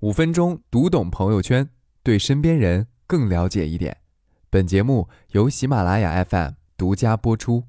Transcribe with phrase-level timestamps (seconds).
[0.00, 1.70] 五分钟读懂朋友圈，
[2.04, 3.96] 对身边人更了解一点。
[4.48, 7.64] 本节目由喜马拉雅 FM 独家播出。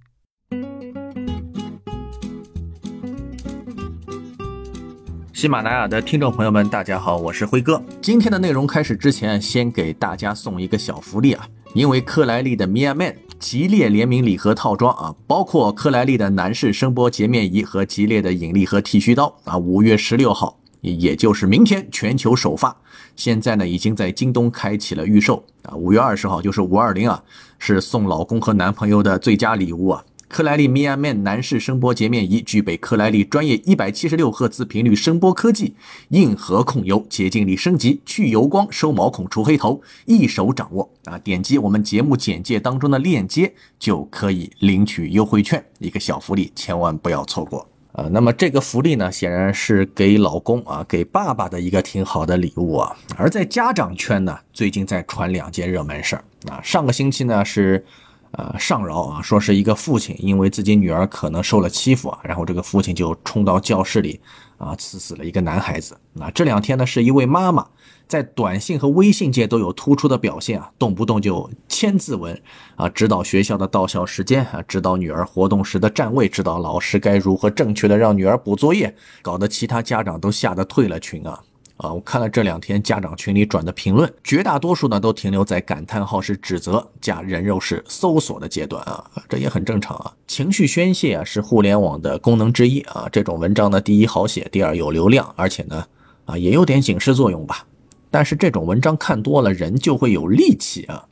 [5.33, 7.83] 喜马拉雅的听众朋友们，大家好，我是辉哥。
[7.99, 11.49] 今天的内容开始之前，先给大家送一个小福利啊！
[11.73, 22.75] 因为克莱利的 Mia Man 吉列联名礼盒套装啊，包括克莱利的男士声波洁面仪和吉列的引力和剃须刀啊，五月十六号，也就是明天全球首发。
[23.15, 27.21] 现在呢，已经在京东开启了预售啊，五月二十号就是五二零啊，
[27.57, 30.05] 是送老公和男朋友的最佳礼物啊！
[30.29, 35.73] 克莱利 Mia Man 男士声波洁面仪具备克莱利专业一百七十六赫兹频率声波科技，
[36.09, 41.17] 硬核控油，洁净力升级，去油光，收毛孔，除黑头，一手掌握啊！
[41.17, 47.67] 点击我们节目简介当中的链接就可以领取优惠券，一个小福利，千万不要错过
[47.99, 48.09] 啊！
[48.11, 52.95] 那么这个福利呢，显然是给老公啊，给爸爸的一个挺好的礼物啊。
[53.17, 57.85] 而在家长圈呢，最近在传两件热门事儿啊，上个星期呢是。
[58.31, 64.19] 呃，上饶啊，说是一个父亲因为自己女儿可能受了欺负啊，然后这个父亲就冲到教室里
[64.57, 65.97] 啊，刺死了一个男孩子。
[66.13, 67.65] 那这两天呢，是一位妈妈
[68.07, 72.39] 在短信和微信界都有突出的表现啊，动不动就千字文
[72.75, 81.39] 啊，指导学校的到校时间啊，指导女儿活动时的站位，指导老师该如何正确的让女儿补作业，搞得其他家长都吓得退了群啊。
[81.79, 90.13] 啊，我看了这两天家长群里转的评论，绝大多数呢都停留在感叹号式指责加人肉式搜索的阶段啊，这也很正常啊。
[90.27, 95.85] 情绪宣泄啊是互联网的功能之一啊，这种文章呢，第一好写，第二有流量，而且呢，
[96.25, 97.65] 啊也有点警示作用吧。
[98.11, 101.05] 但是这种文章看多了，人就会有戾气啊。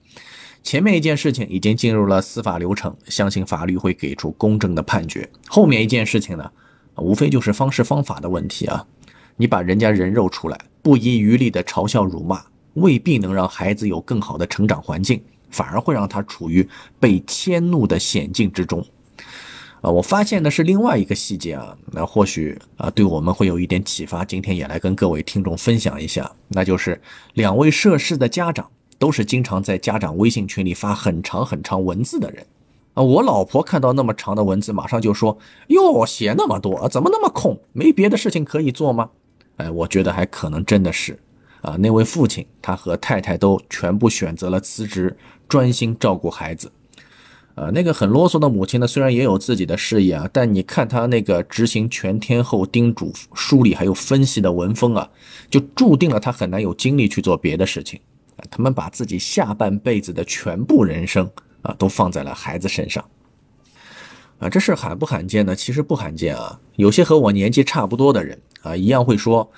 [0.63, 5.29] 前面一件事情已经进入了司法流程，相信法律会给出公正的判决。
[5.47, 6.51] 后面一件事情呢，
[6.97, 8.85] 无非就是方式方法的问题啊。
[9.37, 12.43] 你把人家人肉出来，不遗余力的嘲笑辱骂，
[12.73, 15.21] 未必能让孩子有更好的成长环境，
[15.51, 16.67] 反而会让他处于
[16.99, 18.83] 被迁怒的险境之中。
[19.81, 26.99] 啊，我发现的是另外一个细节啊，那或许啊对我们会有一点启发，今天也来跟各位听众分享一下，那就是
[27.35, 32.43] 两位涉事的家长都是经常在家长微信群里发很长很长文字的人。
[32.95, 35.37] 啊，我老婆看到那么长的文字，马上就说
[35.69, 37.59] ：“哟，写那么多，怎么那么空？
[37.71, 39.11] 没别的事情可以做吗？”
[39.57, 41.19] 哎，我觉得还可能真的是，
[41.61, 45.15] 啊，那位父亲他和太太都全部选择了辞职，
[45.47, 46.71] 专心照顾孩子。
[47.55, 55.09] 呃，那个很啰嗦的母亲呢，虽然也有自己的事业啊，但你看他那个执行全天候叮嘱、梳理还有分析的文风啊，
[55.49, 57.99] 就注定了他很难有精力去做别的事情。
[58.35, 61.27] 啊，他们把自己下半辈子的全部人生
[61.63, 63.03] 啊，都放在了孩子身上。
[64.37, 65.55] 啊，这事罕不罕见呢？
[65.55, 68.39] 其实不罕见啊，有些和我年纪差不多的人。
[68.61, 69.49] 啊，一样会说，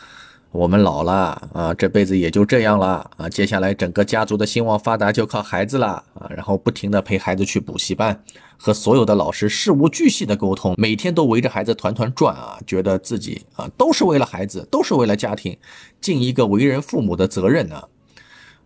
[0.52, 3.30] 我们老了啊，这辈子也就这样了啊。
[3.30, 6.28] 接下来整个家族的兴旺发达就靠孩子了啊。
[6.30, 8.24] 然后不停的陪孩子去补习班，
[8.58, 15.56] 和所有的老师事无巨细的沟通，每天都围着孩子团团转啊，觉得自己啊都是为了孩子，都是为了家庭，
[16.02, 17.84] 尽一个为人父母的责任呢。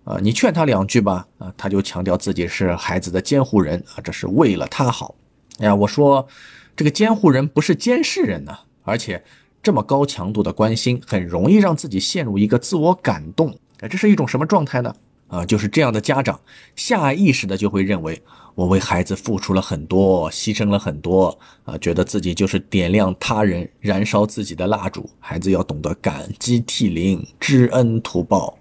[0.05, 5.15] 啊，你劝他两句吧，啊，他就强调自己是孩子的监护人啊，这是为了他好。
[5.59, 6.27] 哎呀，我说
[6.75, 9.21] 这个监护人不是监视人呢，而且。
[9.63, 13.57] 这么高强度的关心，很容易让自己陷入一个自我感动。
[13.79, 14.93] 哎，这是一种什么状态呢？
[15.29, 16.37] 啊，就是这样的家长，
[16.75, 18.21] 下意识的就会认为，
[18.55, 25.09] 我为孩子付出了很多，牺牲了很多，啊，觉得自己就是点亮他人、燃烧自己的蜡烛。
[25.19, 28.57] 孩子要懂得感激涕零、知恩图报，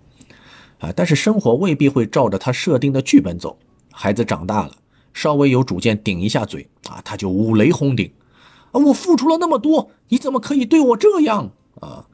[0.79, 3.59] 啊，但是生活未必会照着他设定的剧本走。
[3.91, 4.73] 孩子长大了，
[5.13, 8.09] 稍微有主见，顶一下嘴，啊，他就五雷轰顶。
[8.73, 8.81] 啊！
[8.81, 12.07] 我付出了那么多，你怎么可以对我这样啊？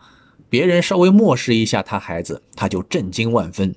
[0.50, 3.74] 别人稍微漠视一下他孩子，他就震惊万分。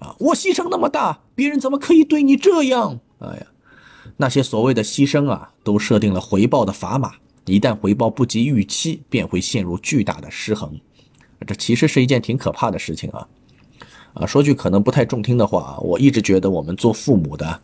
[0.00, 0.14] 啊！
[0.18, 3.00] 我牺牲那么大，别人怎么可以对你这样？
[3.20, 3.46] 哎呀，
[4.16, 7.12] 那些所谓的牺牲啊，都设定了回报的砝码，
[7.46, 10.78] 一旦回报不及预期，便会陷入巨大的失衡。
[11.46, 13.28] 这其实是一件挺可怕的事情啊！
[14.14, 17.60] 啊，说句可能不太中听的话啊，我一直觉得我们做父母的，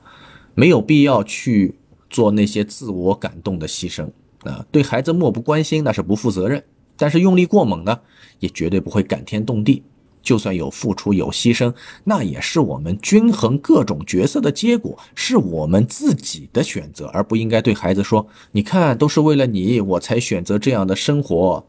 [0.55, 1.75] 没有必要去
[2.09, 4.09] 做那些自我感动的牺牲。
[4.45, 6.65] 啊，对孩子漠不关心那是不负责任，
[6.97, 8.01] 但是用力过猛呢，
[8.39, 9.83] 也绝对不会感天动地。
[10.23, 21.65] 就算有付出有牺牲，那也是我们均衡各种角色的结果，是我们自己的选择，而不应该对孩子说：“你看，都是为了你，我才选择这样的生活。”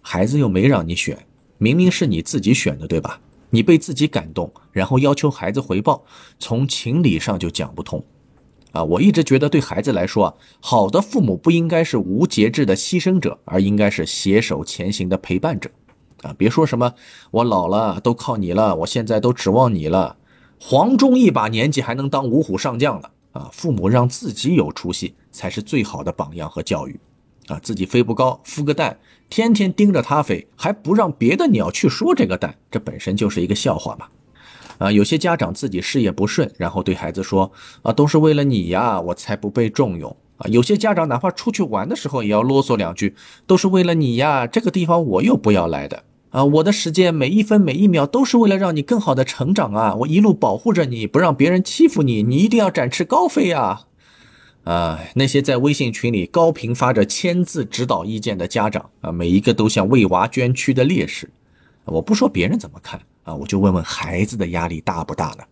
[0.00, 1.26] 孩子又没让你选，
[1.58, 3.20] 明明是你自己选的，对吧？
[3.50, 6.02] 你被自己感动，然后要求孩子回报，
[6.38, 8.02] 从情理上就讲不通。
[8.72, 15.70] 啊，我一直觉得对孩子来说啊，好的父母不应该是无节制的牺牲者，而应该是携手前行的陪伴者。
[16.22, 16.94] 啊，别说什么
[17.30, 20.16] 我老了都靠你了，我现在都指望你了。
[20.60, 23.48] 黄忠一把年纪还能当五虎上将了啊！
[23.52, 26.98] 父母让自己有出息才是最好的榜样和教育
[27.46, 27.60] 啊！
[27.62, 28.98] 自己飞不高，孵个蛋，
[29.30, 34.08] 天天盯着它飞，还不让别的鸟去说这个蛋，这本身就是一个笑话嘛！
[34.78, 37.50] 啊，有些家长自己事业不顺，然后对孩子说
[37.82, 40.46] 啊，都是为了你呀，我才不被重用啊！
[40.48, 43.14] 有些家长哪怕出去玩的时候也要啰嗦两句，
[43.46, 46.04] 都是为了你呀，这个地方我又不要来的。
[46.30, 49.94] 啊，我的时间每一分每一秒都是为了让你更好的成长啊！
[49.94, 53.80] 我一路保护着你，不让别人欺负你，你一定要展翅高飞呀！
[54.64, 61.30] 啊，那些在微信群里高频发着签字指导意见的家长啊，每一个都像为娃捐躯的烈士。
[61.86, 65.44] 我不说别人怎么看啊，我就问问孩子的压力大不大呢？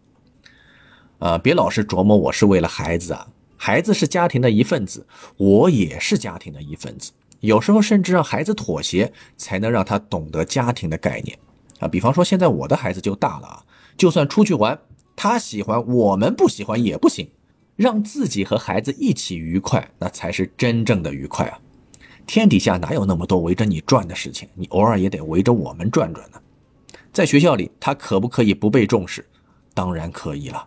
[1.19, 3.29] 啊，别老是琢磨我是为了孩子啊，
[3.59, 5.07] 孩子是家庭的一份子，
[5.37, 7.13] 我也是家庭的一份子。
[7.41, 11.39] 有时候甚至让孩子妥协，才能让他懂得家庭的概念，
[11.81, 13.63] 啊，比方说现在我的孩子就大了啊，
[13.95, 14.79] 就算出去玩，
[15.15, 17.29] 他喜欢我们不喜欢也不行，
[17.77, 21.59] 让自己和孩子一起愉快，那才是真正的愉快啊！
[22.27, 26.41] 天底下哪有那么多围着你转的事情，你偶尔也得围着我们转转呢。
[27.17, 29.25] 在学校里，他可不可以不被重视？
[29.73, 30.67] 当然可以了，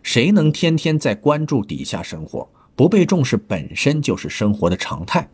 [0.00, 2.48] 谁能天天在关注底下生活？
[2.76, 5.28] 不被重视本身就是生活的常态。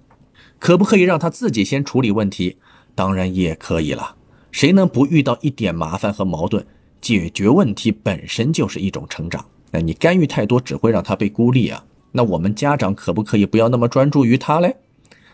[0.59, 2.57] 可不可以让他自己先处理问题？
[2.95, 4.17] 当然也可以了。
[4.53, 6.65] 谁能不遇到一点麻烦和矛盾？
[6.99, 9.45] 解决问题本身就是一种成长。
[9.71, 11.85] 那你干预太多，只会让他被孤立啊。
[12.13, 14.75] 那我们家长可不可以不要那么专注于他嘞？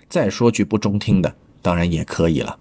[0.09, 1.33] 再说句不中听的，
[1.63, 2.59] 当然也可以了。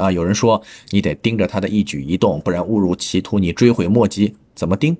[0.00, 4.34] 啊，有人说你得盯着他的一举一动，不然误入歧途，你追悔莫及。
[4.54, 4.96] 怎么盯？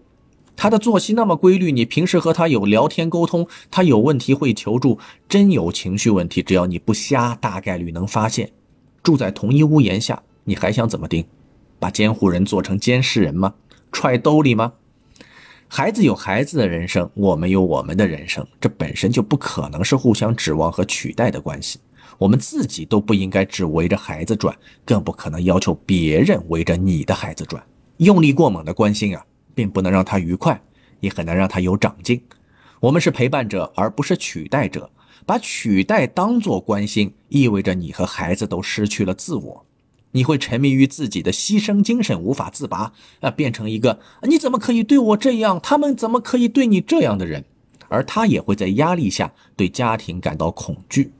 [0.57, 4.99] 他的作息那么规律，你平时和他有聊天沟通，他有问题会求助，
[5.29, 8.51] 真有情绪问题，只要你不瞎，大概率能发现。
[9.03, 11.25] 住在同一屋檐下，你还想怎么盯？
[11.79, 13.55] 把监护人做成监视人吗？
[13.91, 14.75] 揣兜里吗？
[15.67, 21.79] 孩子有孩子的人生，我们有我们的人生，这本身就不可能是互相指望和取代的关系。
[22.21, 27.65] 我们自己都不应该只围着孩子转，更不可能要求别人围着你的孩子转。
[27.97, 29.25] 用力过猛的关心啊！
[29.55, 30.63] 并不能让他愉快，
[31.01, 32.23] 也很难让他有长进。
[32.79, 34.91] 我们是陪伴者，而不是取代者。
[35.25, 39.65] 把取代当作关心，意味着你和孩子都失去了自我。
[40.13, 45.59] 你会沉迷于自己的牺牲精神，无法自拔，啊，变成一个你怎么可以对我这样？
[45.63, 47.47] 他们怎么可以对你这样的人？
[47.89, 51.13] 而他也会在压力下对家庭感到恐惧。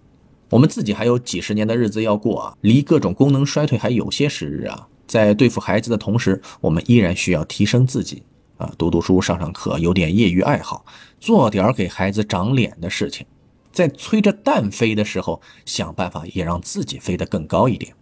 [0.51, 4.89] 我们自己还有几十年的日子要过啊，离各种功能衰退还有些时日啊。
[5.07, 8.23] 在对付孩子的同时，我们依然需要提升自己
[8.59, 10.85] 啊，读读书、上上课，有点业余爱好，
[11.21, 13.25] 做点儿给孩子长脸的事情。
[13.73, 17.95] 在催着蛋飞的时候，想办法也让自己飞得更高一点。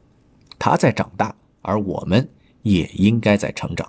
[0.59, 2.27] 他在长大，而我们
[2.63, 3.87] 也应该在成长。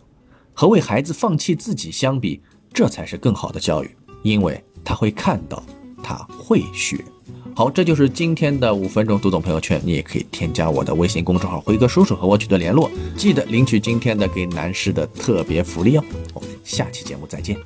[0.54, 2.42] 和为孩子放弃自己相比，
[2.74, 5.64] 这才是更好的教育，因为他会看到，
[6.04, 7.04] 他会学。
[7.60, 9.82] 好，这就是今天的五分钟读懂朋友圈。
[9.84, 16.04] 你也可以添加我的微信公众号“辉哥叔叔”和我取得联络，记得领取今天的给男士的特别福利哦。
[16.34, 17.58] 我们下期节目再见。